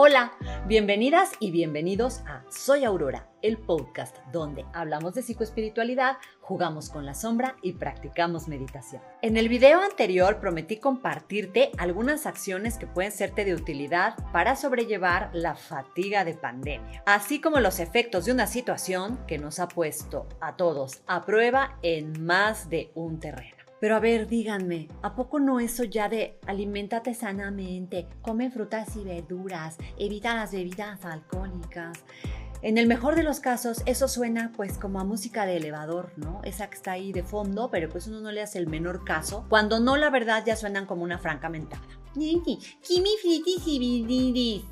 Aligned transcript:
Hola, 0.00 0.30
bienvenidas 0.68 1.32
y 1.40 1.50
bienvenidos 1.50 2.20
a 2.20 2.44
Soy 2.52 2.84
Aurora, 2.84 3.26
el 3.42 3.58
podcast 3.58 4.16
donde 4.30 4.64
hablamos 4.72 5.14
de 5.14 5.22
psicoespiritualidad, 5.22 6.18
jugamos 6.40 6.88
con 6.88 7.04
la 7.04 7.14
sombra 7.14 7.56
y 7.62 7.72
practicamos 7.72 8.46
meditación. 8.46 9.02
En 9.22 9.36
el 9.36 9.48
video 9.48 9.80
anterior 9.80 10.38
prometí 10.38 10.76
compartirte 10.76 11.72
algunas 11.78 12.26
acciones 12.26 12.78
que 12.78 12.86
pueden 12.86 13.10
serte 13.10 13.44
de 13.44 13.54
utilidad 13.54 14.14
para 14.32 14.54
sobrellevar 14.54 15.30
la 15.32 15.56
fatiga 15.56 16.24
de 16.24 16.34
pandemia, 16.34 17.02
así 17.04 17.40
como 17.40 17.58
los 17.58 17.80
efectos 17.80 18.24
de 18.24 18.30
una 18.30 18.46
situación 18.46 19.18
que 19.26 19.38
nos 19.38 19.58
ha 19.58 19.66
puesto 19.66 20.28
a 20.40 20.54
todos 20.54 21.02
a 21.08 21.26
prueba 21.26 21.76
en 21.82 22.24
más 22.24 22.70
de 22.70 22.92
un 22.94 23.18
terreno. 23.18 23.57
Pero 23.80 23.94
a 23.94 24.00
ver, 24.00 24.26
díganme, 24.26 24.88
¿a 25.02 25.14
poco 25.14 25.38
no 25.38 25.60
eso 25.60 25.84
ya 25.84 26.08
de 26.08 26.38
alimentate 26.46 27.14
sanamente, 27.14 28.08
come 28.22 28.50
frutas 28.50 28.96
y 28.96 29.04
verduras, 29.04 29.76
evita 29.98 30.34
las 30.34 30.52
bebidas 30.52 31.04
alcohólicas? 31.04 31.98
En 32.60 32.76
el 32.76 32.88
mejor 32.88 33.14
de 33.14 33.22
los 33.22 33.38
casos, 33.38 33.82
eso 33.86 34.08
suena 34.08 34.52
pues 34.56 34.78
como 34.78 34.98
a 34.98 35.04
música 35.04 35.46
de 35.46 35.58
elevador, 35.58 36.12
¿no? 36.16 36.40
Esa 36.42 36.68
que 36.68 36.76
está 36.76 36.92
ahí 36.92 37.12
de 37.12 37.22
fondo, 37.22 37.70
pero 37.70 37.88
pues 37.88 38.08
uno 38.08 38.20
no 38.20 38.32
le 38.32 38.42
hace 38.42 38.58
el 38.58 38.66
menor 38.66 39.04
caso, 39.04 39.46
cuando 39.48 39.78
no 39.78 39.96
la 39.96 40.10
verdad 40.10 40.42
ya 40.44 40.56
suenan 40.56 40.84
como 40.84 41.04
una 41.04 41.18
franca 41.18 41.48
mentada. 41.48 41.86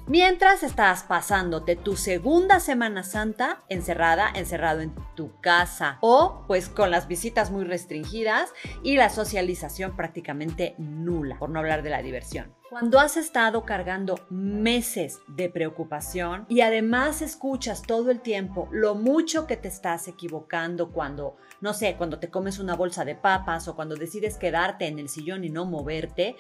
Mientras 0.07 0.63
estás 0.63 1.03
pasándote 1.05 1.77
tu 1.77 1.97
segunda 1.97 2.61
Semana 2.61 3.03
Santa 3.03 3.65
encerrada, 3.69 4.31
encerrado 4.35 4.81
en 4.81 4.95
tu 5.15 5.41
casa 5.41 5.99
o 6.01 6.45
pues 6.47 6.69
con 6.69 6.91
las 6.91 7.09
visitas 7.09 7.51
muy 7.51 7.65
restringidas 7.65 8.53
y 8.83 8.97
la 8.97 9.11
socialización 9.11 9.97
prácticamente 9.97 10.75
nula, 10.79 11.39
por 11.39 11.51
no 11.51 11.61
hablar 11.61 11.83
de 11.83 11.91
la 11.91 12.03
diversión. 12.03 12.55
Cuando 12.69 12.99
has 12.99 13.17
estado 13.17 13.65
cargando 13.65 14.19
meses 14.29 15.21
de 15.29 15.49
preocupación 15.49 16.47
y 16.49 16.63
además 16.63 17.23
escuchas 17.23 17.83
todo 17.83 18.11
el 18.11 18.21
tiempo 18.21 18.69
lo 18.73 18.97
mucho 18.97 19.47
que 19.47 19.57
te 19.57 19.69
estás 19.69 20.09
equivocando 20.09 20.91
cuando, 20.91 21.37
no 21.61 21.73
sé, 21.75 21.95
cuando 21.97 22.19
te 22.19 22.29
comes 22.29 22.59
una 22.59 22.75
bolsa 22.75 23.05
de 23.05 23.15
papas 23.15 23.69
o 23.69 23.77
cuando 23.77 23.95
decides 23.95 24.37
quedarte 24.37 24.89
en 24.89 24.99
el 24.99 25.09
sillón 25.09 25.45
y 25.45 25.49
no 25.49 25.65
moverte, 25.65 26.35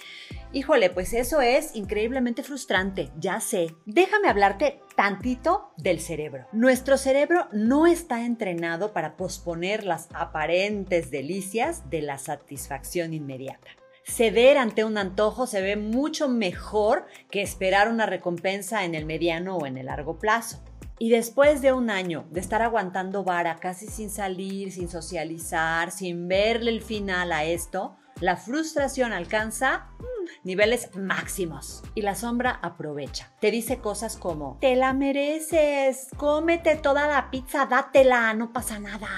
híjole, 0.53 0.91
pues 0.91 1.13
eso 1.13 1.41
es 1.41 1.77
increíblemente 1.77 2.43
frustrante, 2.43 3.13
ya 3.17 3.39
sé. 3.39 3.77
Déjame 3.85 4.29
hablarte 4.29 4.81
tantito 4.97 5.71
del 5.77 6.01
cerebro. 6.01 6.49
Nuestro 6.51 6.99
cerebro 6.99 7.47
no 7.53 7.87
está 7.87 8.25
entrenado 8.25 8.93
para 8.93 9.17
posponer 9.17 9.85
las 9.85 10.09
aparentes 10.13 11.13
delicias 11.13 11.89
de 11.89 12.03
la 12.03 12.19
satisfacción 12.19 13.15
inmediata. 13.15 13.69
Ceder 14.07 14.57
ante 14.57 14.85
un 14.85 14.99
antojo 14.99 15.49
se 15.49 15.61
ve 15.61 15.77
mucho 15.77 16.29
mejor 16.29 17.07
que 17.29 17.43
esperar 17.43 17.91
una 17.91 18.07
recompensa 18.07 18.85
en 18.85 18.95
el 18.95 19.05
mediano 19.05 19.57
o 19.57 19.67
en 19.67 19.77
el 19.77 19.87
largo 19.87 20.19
plazo. 20.19 20.63
Y 20.99 21.11
después 21.11 21.61
de 21.61 21.73
un 21.73 21.91
año 21.91 22.25
de 22.31 22.41
estar 22.41 22.63
aguantando 22.63 23.25
vara, 23.25 23.57
casi 23.57 23.89
sin 23.89 24.09
salir, 24.09 24.71
sin 24.71 24.89
socializar, 24.89 25.91
sin 25.91 26.29
verle 26.29 26.71
el 26.71 26.83
final 26.83 27.33
a 27.33 27.45
esto, 27.45 27.97
la 28.21 28.37
frustración 28.37 29.13
alcanza 29.13 29.89
mm, 29.99 30.05
niveles 30.45 30.95
máximos 30.95 31.83
y 31.97 32.03
la 32.03 32.15
sombra 32.15 32.61
aprovecha. 32.63 33.35
Te 33.41 33.51
dice 33.51 33.81
cosas 33.81 34.17
como, 34.17 34.57
te 34.61 34.77
la 34.77 34.95
mereces, 34.95 36.09
cómete 36.17 36.77
toda 36.77 37.09
la 37.09 37.31
pizza, 37.31 37.67
dátela, 37.67 38.33
no 38.35 38.53
pasa 38.53 38.79
nada. 38.79 39.09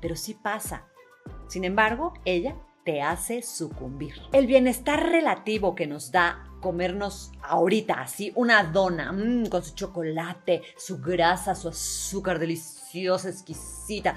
Pero 0.00 0.14
sí 0.14 0.34
pasa. 0.34 0.86
Sin 1.48 1.64
embargo, 1.64 2.14
ella 2.24 2.56
te 2.90 3.02
hace 3.02 3.40
sucumbir. 3.40 4.14
El 4.32 4.48
bienestar 4.48 5.10
relativo 5.10 5.76
que 5.76 5.86
nos 5.86 6.10
da 6.10 6.44
comernos 6.60 7.30
ahorita 7.40 8.00
así 8.00 8.32
una 8.34 8.64
dona 8.64 9.12
mm, 9.12 9.46
con 9.46 9.62
su 9.62 9.76
chocolate, 9.76 10.62
su 10.76 11.00
grasa, 11.00 11.54
su 11.54 11.68
azúcar 11.68 12.40
deliciosa, 12.40 13.28
exquisita. 13.28 14.16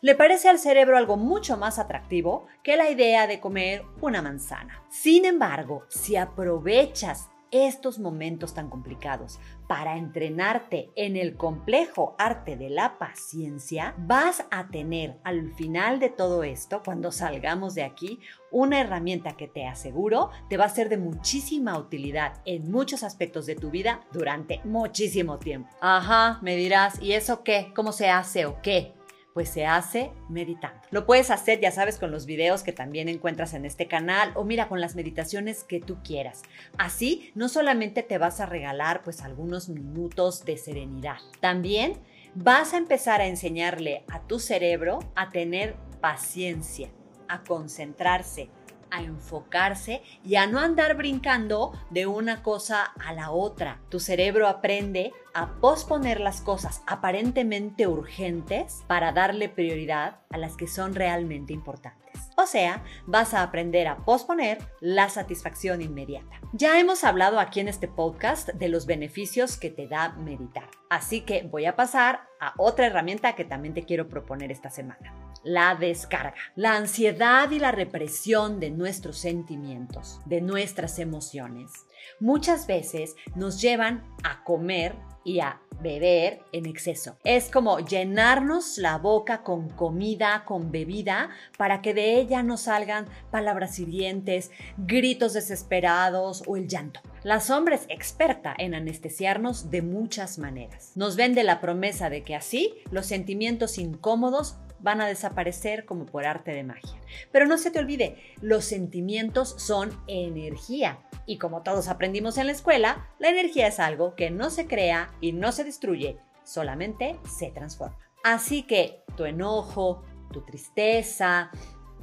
Le 0.00 0.14
parece 0.14 0.48
al 0.48 0.58
cerebro 0.58 0.96
algo 0.96 1.18
mucho 1.18 1.58
más 1.58 1.78
atractivo 1.78 2.46
que 2.62 2.78
la 2.78 2.88
idea 2.88 3.26
de 3.26 3.38
comer 3.38 3.82
una 4.00 4.22
manzana. 4.22 4.82
Sin 4.88 5.26
embargo, 5.26 5.84
si 5.90 6.16
aprovechas 6.16 7.28
estos 7.50 7.98
momentos 7.98 8.54
tan 8.54 8.70
complicados 8.70 9.40
para 9.70 9.96
entrenarte 9.96 10.90
en 10.96 11.16
el 11.16 11.36
complejo 11.36 12.16
arte 12.18 12.56
de 12.56 12.70
la 12.70 12.98
paciencia, 12.98 13.94
vas 13.98 14.44
a 14.50 14.66
tener 14.66 15.18
al 15.22 15.54
final 15.54 16.00
de 16.00 16.08
todo 16.08 16.42
esto, 16.42 16.82
cuando 16.84 17.12
salgamos 17.12 17.76
de 17.76 17.84
aquí, 17.84 18.18
una 18.50 18.80
herramienta 18.80 19.36
que 19.36 19.46
te 19.46 19.68
aseguro 19.68 20.30
te 20.48 20.56
va 20.56 20.64
a 20.64 20.70
ser 20.70 20.88
de 20.88 20.96
muchísima 20.96 21.78
utilidad 21.78 22.42
en 22.46 22.68
muchos 22.68 23.04
aspectos 23.04 23.46
de 23.46 23.54
tu 23.54 23.70
vida 23.70 24.00
durante 24.12 24.60
muchísimo 24.64 25.38
tiempo. 25.38 25.70
Ajá, 25.80 26.40
me 26.42 26.56
dirás, 26.56 27.00
¿y 27.00 27.12
eso 27.12 27.44
qué? 27.44 27.70
¿Cómo 27.72 27.92
se 27.92 28.10
hace 28.10 28.46
o 28.46 28.60
qué? 28.62 28.92
Pues 29.40 29.48
se 29.48 29.64
hace 29.64 30.12
meditando. 30.28 30.78
Lo 30.90 31.06
puedes 31.06 31.30
hacer, 31.30 31.60
ya 31.60 31.70
sabes, 31.70 31.96
con 31.96 32.10
los 32.10 32.26
videos 32.26 32.62
que 32.62 32.74
también 32.74 33.08
encuentras 33.08 33.54
en 33.54 33.64
este 33.64 33.88
canal 33.88 34.32
o 34.34 34.44
mira 34.44 34.68
con 34.68 34.82
las 34.82 34.96
meditaciones 34.96 35.64
que 35.64 35.80
tú 35.80 35.96
quieras. 36.04 36.42
Así, 36.76 37.32
no 37.34 37.48
solamente 37.48 38.02
te 38.02 38.18
vas 38.18 38.40
a 38.40 38.44
regalar 38.44 39.02
pues 39.02 39.22
algunos 39.22 39.70
minutos 39.70 40.44
de 40.44 40.58
serenidad, 40.58 41.16
también 41.40 41.94
vas 42.34 42.74
a 42.74 42.76
empezar 42.76 43.22
a 43.22 43.28
enseñarle 43.28 44.04
a 44.08 44.20
tu 44.20 44.38
cerebro 44.40 44.98
a 45.14 45.30
tener 45.30 45.74
paciencia, 46.02 46.90
a 47.26 47.42
concentrarse, 47.42 48.50
a 48.90 49.02
enfocarse 49.02 50.02
y 50.22 50.34
a 50.34 50.46
no 50.46 50.58
andar 50.58 50.98
brincando 50.98 51.72
de 51.88 52.06
una 52.06 52.42
cosa 52.42 52.84
a 52.84 53.14
la 53.14 53.30
otra. 53.30 53.80
Tu 53.88 54.00
cerebro 54.00 54.46
aprende 54.46 55.12
a 55.34 55.54
posponer 55.60 56.20
las 56.20 56.40
cosas 56.40 56.82
aparentemente 56.86 57.86
urgentes 57.86 58.84
para 58.86 59.12
darle 59.12 59.48
prioridad 59.48 60.20
a 60.30 60.38
las 60.38 60.56
que 60.56 60.66
son 60.66 60.94
realmente 60.94 61.52
importantes. 61.52 62.00
O 62.36 62.46
sea, 62.46 62.82
vas 63.06 63.34
a 63.34 63.42
aprender 63.42 63.86
a 63.88 63.98
posponer 63.98 64.58
la 64.80 65.08
satisfacción 65.08 65.82
inmediata. 65.82 66.40
Ya 66.52 66.80
hemos 66.80 67.04
hablado 67.04 67.38
aquí 67.38 67.60
en 67.60 67.68
este 67.68 67.88
podcast 67.88 68.48
de 68.48 68.68
los 68.68 68.86
beneficios 68.86 69.56
que 69.56 69.70
te 69.70 69.86
da 69.86 70.12
meditar. 70.12 70.68
Así 70.88 71.20
que 71.20 71.42
voy 71.42 71.66
a 71.66 71.76
pasar 71.76 72.22
a 72.40 72.54
otra 72.56 72.86
herramienta 72.86 73.34
que 73.34 73.44
también 73.44 73.74
te 73.74 73.84
quiero 73.84 74.08
proponer 74.08 74.50
esta 74.50 74.70
semana 74.70 75.14
la 75.42 75.74
descarga. 75.74 76.34
La 76.54 76.76
ansiedad 76.76 77.50
y 77.50 77.58
la 77.58 77.72
represión 77.72 78.60
de 78.60 78.70
nuestros 78.70 79.18
sentimientos, 79.18 80.20
de 80.26 80.40
nuestras 80.40 80.98
emociones, 80.98 81.86
muchas 82.18 82.66
veces 82.66 83.16
nos 83.34 83.60
llevan 83.60 84.04
a 84.22 84.44
comer 84.44 84.94
y 85.24 85.40
a 85.40 85.60
beber 85.80 86.40
en 86.52 86.66
exceso. 86.66 87.16
Es 87.24 87.50
como 87.50 87.80
llenarnos 87.80 88.78
la 88.78 88.98
boca 88.98 89.42
con 89.42 89.68
comida, 89.68 90.44
con 90.44 90.70
bebida, 90.70 91.30
para 91.56 91.80
que 91.82 91.94
de 91.94 92.18
ella 92.18 92.42
no 92.42 92.56
salgan 92.56 93.06
palabras 93.30 93.78
hirientes, 93.78 94.50
gritos 94.76 95.32
desesperados 95.32 96.42
o 96.46 96.56
el 96.56 96.68
llanto. 96.68 97.00
La 97.22 97.40
sombra 97.40 97.78
experta 97.88 98.54
en 98.56 98.74
anestesiarnos 98.74 99.70
de 99.70 99.82
muchas 99.82 100.38
maneras. 100.38 100.92
Nos 100.94 101.16
vende 101.16 101.44
la 101.44 101.60
promesa 101.60 102.10
de 102.10 102.22
que 102.22 102.34
así 102.34 102.74
los 102.90 103.06
sentimientos 103.06 103.78
incómodos 103.78 104.56
van 104.82 105.00
a 105.00 105.06
desaparecer 105.06 105.84
como 105.84 106.06
por 106.06 106.26
arte 106.26 106.52
de 106.52 106.64
magia. 106.64 107.00
Pero 107.32 107.46
no 107.46 107.58
se 107.58 107.70
te 107.70 107.78
olvide, 107.78 108.16
los 108.40 108.64
sentimientos 108.64 109.54
son 109.58 109.90
energía. 110.06 111.00
Y 111.26 111.38
como 111.38 111.62
todos 111.62 111.88
aprendimos 111.88 112.38
en 112.38 112.46
la 112.46 112.52
escuela, 112.52 113.08
la 113.18 113.28
energía 113.28 113.66
es 113.66 113.78
algo 113.78 114.14
que 114.14 114.30
no 114.30 114.50
se 114.50 114.66
crea 114.66 115.12
y 115.20 115.32
no 115.32 115.52
se 115.52 115.64
destruye, 115.64 116.18
solamente 116.44 117.18
se 117.28 117.50
transforma. 117.50 117.98
Así 118.24 118.64
que 118.64 119.04
tu 119.16 119.24
enojo, 119.24 120.02
tu 120.32 120.42
tristeza, 120.42 121.50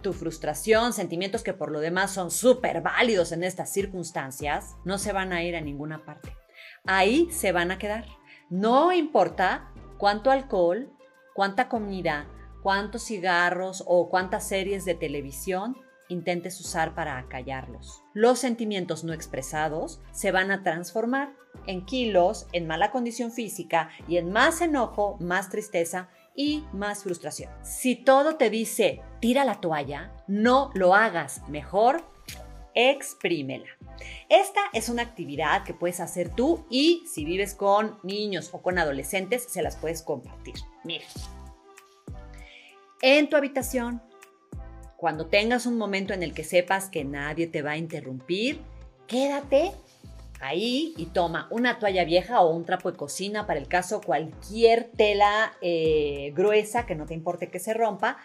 tu 0.01 0.13
frustración, 0.13 0.93
sentimientos 0.93 1.43
que 1.43 1.53
por 1.53 1.71
lo 1.71 1.79
demás 1.79 2.11
son 2.11 2.31
súper 2.31 2.81
válidos 2.81 3.31
en 3.31 3.43
estas 3.43 3.71
circunstancias, 3.71 4.75
no 4.85 4.97
se 4.97 5.13
van 5.13 5.33
a 5.33 5.43
ir 5.43 5.55
a 5.55 5.61
ninguna 5.61 6.05
parte. 6.05 6.35
Ahí 6.85 7.29
se 7.31 7.51
van 7.51 7.71
a 7.71 7.77
quedar. 7.77 8.05
No 8.49 8.93
importa 8.93 9.71
cuánto 9.97 10.31
alcohol, 10.31 10.89
cuánta 11.33 11.67
comida, 11.67 12.27
cuántos 12.67 13.03
cigarros 13.03 13.81
o 13.87 14.09
cuántas 14.09 14.45
series 14.45 14.83
de 14.83 14.93
televisión 14.93 15.77
intentes 16.09 16.59
usar 16.59 16.95
para 16.95 17.17
acallarlos. 17.17 18.03
Los 18.13 18.39
sentimientos 18.39 19.05
no 19.05 19.13
expresados 19.13 20.01
se 20.11 20.33
van 20.33 20.51
a 20.51 20.63
transformar 20.63 21.33
en 21.65 21.85
kilos, 21.85 22.45
en 22.51 22.67
mala 22.67 22.91
condición 22.91 23.31
física 23.31 23.89
y 24.05 24.17
en 24.17 24.33
más 24.33 24.59
enojo, 24.59 25.15
más 25.21 25.49
tristeza 25.49 26.09
y 26.35 26.65
más 26.73 27.03
frustración. 27.03 27.49
Si 27.63 27.95
todo 27.95 28.35
te 28.35 28.49
dice 28.49 28.99
tira 29.21 29.45
la 29.45 29.61
toalla, 29.61 30.11
no 30.27 30.69
lo 30.73 30.93
hagas, 30.93 31.47
mejor 31.47 32.03
exprímela. 32.75 33.69
Esta 34.27 34.59
es 34.73 34.89
una 34.89 35.03
actividad 35.03 35.63
que 35.63 35.73
puedes 35.73 36.01
hacer 36.01 36.35
tú 36.35 36.65
y 36.69 37.05
si 37.07 37.23
vives 37.23 37.55
con 37.55 37.97
niños 38.03 38.49
o 38.51 38.61
con 38.61 38.77
adolescentes 38.77 39.45
se 39.49 39.61
las 39.61 39.77
puedes 39.77 40.01
compartir. 40.01 40.55
Mira, 40.83 41.05
en 43.01 43.29
tu 43.29 43.35
habitación. 43.35 44.01
Cuando 44.95 45.27
tengas 45.27 45.65
un 45.65 45.77
momento 45.77 46.13
en 46.13 46.23
el 46.23 46.33
que 46.33 46.43
sepas 46.43 46.89
que 46.89 47.03
nadie 47.03 47.47
te 47.47 47.61
va 47.61 47.71
a 47.71 47.77
interrumpir, 47.77 48.59
quédate 49.07 49.71
ahí 50.39 50.93
y 50.97 51.07
toma 51.07 51.47
una 51.51 51.79
toalla 51.79 52.03
vieja 52.03 52.41
o 52.41 52.55
un 52.55 52.65
trapo 52.65 52.91
de 52.91 52.97
cocina 52.97 53.47
para 53.47 53.59
el 53.59 53.67
caso 53.67 54.01
cualquier 54.01 54.91
tela 54.95 55.53
eh, 55.61 56.31
gruesa 56.35 56.85
que 56.85 56.95
no 56.95 57.05
te 57.05 57.13
importe 57.13 57.49
que 57.49 57.59
se 57.59 57.73
rompa 57.73 58.17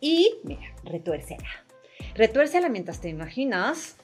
y 0.00 0.34
mira, 0.44 0.74
retuércela. 0.84 1.48
Retuércela 2.14 2.68
mientras 2.68 3.00
te 3.00 3.08
imaginas 3.08 3.96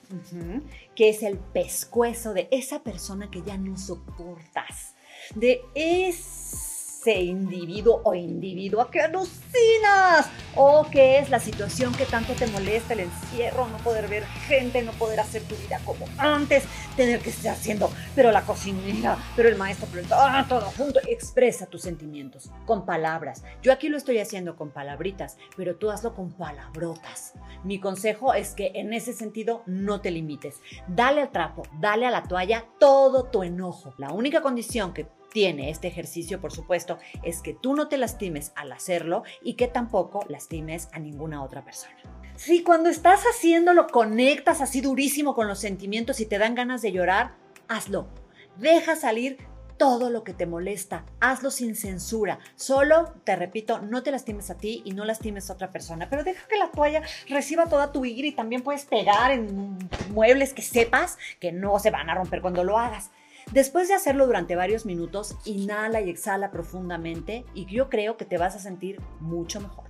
que 0.94 1.10
es 1.10 1.22
el 1.22 1.38
pescuezo 1.38 2.32
de 2.32 2.48
esa 2.50 2.82
persona 2.82 3.30
que 3.30 3.42
ya 3.42 3.58
no 3.58 3.76
soportas, 3.76 4.94
de 5.34 5.60
ese 5.74 6.67
individuo 7.14 8.00
o 8.04 8.14
individua 8.14 8.90
que 8.90 9.00
alucinas 9.00 10.28
o 10.54 10.86
que 10.90 11.18
es 11.18 11.30
la 11.30 11.38
situación 11.38 11.94
que 11.94 12.04
tanto 12.04 12.32
te 12.34 12.46
molesta, 12.48 12.94
el 12.94 13.00
encierro, 13.00 13.68
no 13.68 13.78
poder 13.78 14.08
ver 14.08 14.24
gente, 14.24 14.82
no 14.82 14.92
poder 14.92 15.20
hacer 15.20 15.42
tu 15.42 15.54
vida 15.56 15.80
como 15.84 16.06
antes, 16.18 16.64
tener 16.96 17.20
que 17.20 17.30
estar 17.30 17.52
haciendo, 17.52 17.90
pero 18.14 18.32
la 18.32 18.42
cocinera, 18.42 19.16
pero 19.36 19.48
el 19.48 19.56
maestro, 19.56 19.86
pero 19.92 20.06
todo, 20.08 20.20
todo 20.48 20.72
junto. 20.76 21.00
Expresa 21.06 21.66
tus 21.66 21.82
sentimientos 21.82 22.50
con 22.66 22.84
palabras. 22.84 23.44
Yo 23.62 23.72
aquí 23.72 23.88
lo 23.88 23.96
estoy 23.96 24.18
haciendo 24.18 24.56
con 24.56 24.70
palabritas, 24.70 25.38
pero 25.56 25.76
tú 25.76 25.90
hazlo 25.90 26.14
con 26.14 26.32
palabrotas. 26.32 27.34
Mi 27.64 27.80
consejo 27.80 28.34
es 28.34 28.54
que 28.54 28.72
en 28.74 28.92
ese 28.92 29.12
sentido 29.12 29.62
no 29.66 30.00
te 30.00 30.10
limites. 30.10 30.56
Dale 30.88 31.22
al 31.22 31.30
trapo, 31.30 31.62
dale 31.80 32.06
a 32.06 32.10
la 32.10 32.24
toalla 32.24 32.66
todo 32.78 33.24
tu 33.24 33.42
enojo. 33.42 33.94
La 33.98 34.10
única 34.10 34.42
condición 34.42 34.92
que 34.92 35.06
tiene 35.32 35.70
este 35.70 35.88
ejercicio, 35.88 36.40
por 36.40 36.52
supuesto, 36.52 36.98
es 37.22 37.42
que 37.42 37.54
tú 37.54 37.74
no 37.74 37.88
te 37.88 37.98
lastimes 37.98 38.52
al 38.56 38.72
hacerlo 38.72 39.22
y 39.42 39.54
que 39.54 39.68
tampoco 39.68 40.24
lastimes 40.28 40.88
a 40.92 40.98
ninguna 40.98 41.42
otra 41.42 41.64
persona. 41.64 41.96
Si 42.36 42.62
cuando 42.62 42.88
estás 42.88 43.24
haciéndolo 43.24 43.88
conectas 43.88 44.60
así 44.60 44.80
durísimo 44.80 45.34
con 45.34 45.48
los 45.48 45.58
sentimientos 45.58 46.20
y 46.20 46.26
te 46.26 46.38
dan 46.38 46.54
ganas 46.54 46.82
de 46.82 46.92
llorar, 46.92 47.34
hazlo. 47.66 48.08
Deja 48.56 48.96
salir 48.96 49.38
todo 49.78 50.10
lo 50.10 50.24
que 50.24 50.34
te 50.34 50.46
molesta. 50.46 51.04
Hazlo 51.20 51.50
sin 51.50 51.74
censura. 51.74 52.38
Solo, 52.56 53.14
te 53.24 53.36
repito, 53.36 53.80
no 53.80 54.02
te 54.02 54.10
lastimes 54.10 54.50
a 54.50 54.58
ti 54.58 54.82
y 54.84 54.92
no 54.92 55.04
lastimes 55.04 55.48
a 55.48 55.54
otra 55.54 55.70
persona. 55.70 56.10
Pero 56.10 56.24
deja 56.24 56.46
que 56.48 56.58
la 56.58 56.70
toalla 56.70 57.02
reciba 57.28 57.66
toda 57.66 57.92
tu 57.92 58.04
ira 58.04 58.28
y 58.28 58.32
también 58.32 58.62
puedes 58.62 58.84
pegar 58.84 59.30
en 59.30 59.78
muebles 60.10 60.52
que 60.52 60.62
sepas 60.62 61.16
que 61.40 61.52
no 61.52 61.78
se 61.78 61.90
van 61.90 62.10
a 62.10 62.14
romper 62.14 62.42
cuando 62.42 62.64
lo 62.64 62.78
hagas. 62.78 63.10
Después 63.52 63.88
de 63.88 63.94
hacerlo 63.94 64.26
durante 64.26 64.56
varios 64.56 64.84
minutos, 64.84 65.34
inhala 65.46 66.02
y 66.02 66.10
exhala 66.10 66.50
profundamente 66.50 67.46
y 67.54 67.64
yo 67.64 67.88
creo 67.88 68.18
que 68.18 68.26
te 68.26 68.36
vas 68.36 68.54
a 68.54 68.58
sentir 68.58 69.00
mucho 69.20 69.60
mejor. 69.60 69.88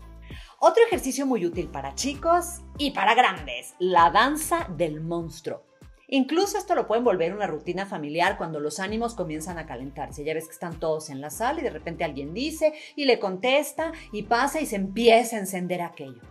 Otro 0.61 0.85
ejercicio 0.85 1.27
muy 1.27 1.45
útil 1.45 1.69
para 1.69 1.97
chicos 1.97 2.61
y 2.79 2.93
para 2.93 3.15
grandes, 3.17 3.75
la 3.81 4.11
danza 4.11 4.69
del 4.77 5.01
monstruo. 5.01 5.65
Incluso 6.07 6.57
esto 6.57 6.77
lo 6.77 6.87
pueden 6.87 7.05
volver 7.05 7.35
una 7.35 7.49
rutina 7.49 7.85
familiar 7.85 8.39
cuando 8.39 8.61
los 8.61 8.79
ánimos 8.79 9.15
comienzan 9.15 9.59
a 9.59 9.67
calentarse. 9.67 10.25
Ya 10.25 10.35
ves 10.35 10.47
que 10.47 10.53
están 10.53 10.79
todos 10.79 11.11
en 11.11 11.21
la 11.21 11.31
sala 11.31 11.61
y 11.61 11.65
de 11.65 11.71
repente 11.71 12.05
alguien 12.05 12.33
dice 12.33 12.73
y 12.95 13.07
le 13.07 13.19
contesta 13.19 13.93
y 14.13 14.23
pasa 14.23 14.61
y 14.61 14.67
se 14.67 14.77
empieza 14.77 15.37
a 15.37 15.41
encender 15.41 15.83
aquello. 15.83 16.23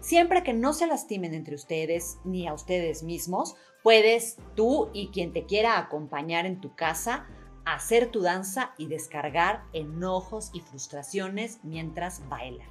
Siempre 0.00 0.42
que 0.42 0.52
no 0.52 0.72
se 0.72 0.86
lastimen 0.86 1.34
entre 1.34 1.54
ustedes 1.54 2.18
ni 2.24 2.46
a 2.46 2.54
ustedes 2.54 3.02
mismos, 3.02 3.56
puedes 3.82 4.36
tú 4.54 4.90
y 4.92 5.08
quien 5.08 5.32
te 5.32 5.44
quiera 5.44 5.78
acompañar 5.78 6.46
en 6.46 6.60
tu 6.60 6.74
casa 6.74 7.26
hacer 7.64 8.10
tu 8.10 8.20
danza 8.20 8.74
y 8.78 8.86
descargar 8.86 9.64
enojos 9.72 10.50
y 10.52 10.60
frustraciones 10.60 11.60
mientras 11.62 12.26
bailan. 12.28 12.68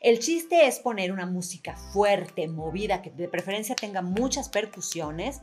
El 0.00 0.20
chiste 0.20 0.66
es 0.66 0.78
poner 0.78 1.10
una 1.10 1.26
música 1.26 1.74
fuerte, 1.74 2.46
movida, 2.46 3.02
que 3.02 3.10
de 3.10 3.26
preferencia 3.26 3.74
tenga 3.74 4.02
muchas 4.02 4.48
percusiones 4.48 5.40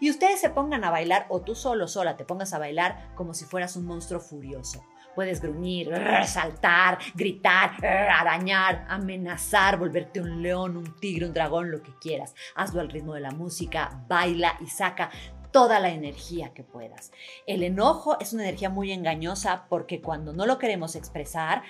y 0.00 0.10
ustedes 0.10 0.40
se 0.40 0.50
pongan 0.50 0.82
a 0.82 0.90
bailar 0.90 1.26
o 1.28 1.42
tú 1.42 1.54
solo, 1.54 1.86
sola, 1.86 2.16
te 2.16 2.24
pongas 2.24 2.54
a 2.54 2.58
bailar 2.58 3.12
como 3.14 3.34
si 3.34 3.44
fueras 3.44 3.76
un 3.76 3.84
monstruo 3.84 4.20
furioso. 4.20 4.82
Puedes 5.14 5.40
gruñir, 5.40 5.92
saltar, 6.26 6.98
gritar, 7.14 7.72
arañar, 7.84 8.86
amenazar, 8.88 9.78
volverte 9.78 10.20
un 10.20 10.42
león, 10.42 10.76
un 10.76 10.98
tigre, 10.98 11.26
un 11.26 11.34
dragón, 11.34 11.70
lo 11.70 11.82
que 11.82 11.92
quieras. 12.00 12.34
Hazlo 12.54 12.80
al 12.80 12.88
ritmo 12.88 13.14
de 13.14 13.20
la 13.20 13.30
música, 13.30 14.04
baila 14.08 14.56
y 14.60 14.66
saca 14.66 15.10
toda 15.52 15.78
la 15.78 15.90
energía 15.90 16.52
que 16.54 16.64
puedas. 16.64 17.12
El 17.46 17.62
enojo 17.62 18.18
es 18.18 18.32
una 18.32 18.42
energía 18.44 18.70
muy 18.70 18.90
engañosa 18.90 19.66
porque 19.68 20.00
cuando 20.00 20.32
no 20.32 20.46
lo 20.46 20.58
queremos 20.58 20.96
expresar, 20.96 21.62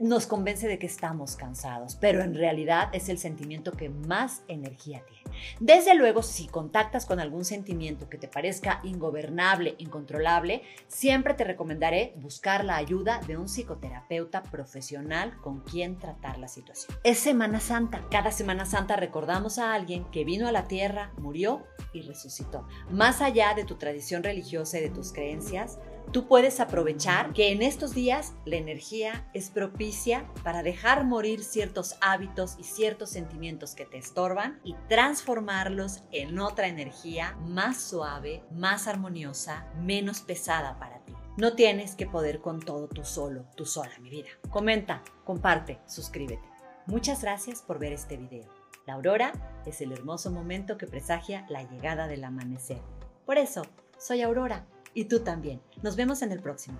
nos 0.00 0.26
convence 0.26 0.66
de 0.66 0.78
que 0.78 0.86
estamos 0.86 1.36
cansados, 1.36 1.94
pero 1.94 2.22
en 2.22 2.34
realidad 2.34 2.88
es 2.92 3.10
el 3.10 3.18
sentimiento 3.18 3.72
que 3.72 3.90
más 3.90 4.42
energía 4.48 5.04
tiene. 5.06 5.20
Desde 5.60 5.94
luego, 5.94 6.22
si 6.22 6.46
contactas 6.46 7.04
con 7.04 7.20
algún 7.20 7.44
sentimiento 7.44 8.08
que 8.08 8.16
te 8.16 8.26
parezca 8.26 8.80
ingobernable, 8.82 9.74
incontrolable, 9.78 10.62
siempre 10.88 11.34
te 11.34 11.44
recomendaré 11.44 12.14
buscar 12.16 12.64
la 12.64 12.76
ayuda 12.76 13.20
de 13.26 13.36
un 13.36 13.48
psicoterapeuta 13.48 14.42
profesional 14.42 15.36
con 15.42 15.60
quien 15.60 15.98
tratar 15.98 16.38
la 16.38 16.48
situación. 16.48 16.96
Es 17.04 17.18
Semana 17.18 17.60
Santa. 17.60 18.00
Cada 18.10 18.32
Semana 18.32 18.64
Santa 18.64 18.96
recordamos 18.96 19.58
a 19.58 19.74
alguien 19.74 20.04
que 20.06 20.24
vino 20.24 20.48
a 20.48 20.52
la 20.52 20.66
tierra, 20.66 21.12
murió 21.18 21.62
y 21.92 22.02
resucitó. 22.02 22.66
Más 22.90 23.20
allá 23.20 23.52
de 23.54 23.64
tu 23.64 23.76
tradición 23.76 24.22
religiosa 24.22 24.78
y 24.78 24.82
de 24.82 24.90
tus 24.90 25.12
creencias, 25.12 25.78
Tú 26.12 26.26
puedes 26.26 26.58
aprovechar 26.58 27.32
que 27.32 27.52
en 27.52 27.62
estos 27.62 27.94
días 27.94 28.32
la 28.44 28.56
energía 28.56 29.30
es 29.32 29.48
propicia 29.48 30.28
para 30.42 30.64
dejar 30.64 31.04
morir 31.04 31.44
ciertos 31.44 31.94
hábitos 32.00 32.56
y 32.58 32.64
ciertos 32.64 33.10
sentimientos 33.10 33.76
que 33.76 33.86
te 33.86 33.98
estorban 33.98 34.60
y 34.64 34.74
transformarlos 34.88 36.02
en 36.10 36.40
otra 36.40 36.66
energía 36.66 37.36
más 37.46 37.80
suave, 37.80 38.42
más 38.50 38.88
armoniosa, 38.88 39.68
menos 39.76 40.20
pesada 40.20 40.80
para 40.80 40.98
ti. 41.04 41.14
No 41.36 41.54
tienes 41.54 41.94
que 41.94 42.06
poder 42.06 42.40
con 42.40 42.58
todo 42.58 42.88
tú 42.88 43.04
solo, 43.04 43.44
tú 43.54 43.64
sola, 43.64 43.96
mi 44.00 44.10
vida. 44.10 44.30
Comenta, 44.50 45.02
comparte, 45.24 45.78
suscríbete. 45.86 46.42
Muchas 46.86 47.22
gracias 47.22 47.62
por 47.62 47.78
ver 47.78 47.92
este 47.92 48.16
video. 48.16 48.48
La 48.84 48.94
aurora 48.94 49.32
es 49.64 49.80
el 49.80 49.92
hermoso 49.92 50.32
momento 50.32 50.76
que 50.76 50.88
presagia 50.88 51.46
la 51.48 51.62
llegada 51.62 52.08
del 52.08 52.24
amanecer. 52.24 52.80
Por 53.24 53.38
eso, 53.38 53.62
soy 53.96 54.22
Aurora 54.22 54.66
y 54.94 55.04
tú 55.06 55.20
también. 55.20 55.60
Nos 55.82 55.96
vemos 55.96 56.22
en 56.22 56.32
el 56.32 56.40
próximo. 56.40 56.78